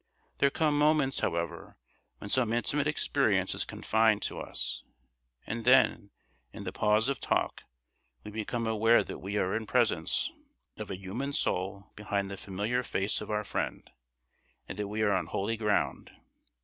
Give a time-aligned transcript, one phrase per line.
[0.39, 1.77] There come moments, however,
[2.17, 4.81] when some intimate experience is confided to us,
[5.45, 6.09] and then,
[6.51, 7.61] in the pause of talk,
[8.23, 10.31] we become aware that we are in presence
[10.77, 13.91] of a human soul behind the familiar face of our friend,
[14.67, 16.09] and that we are on holy ground.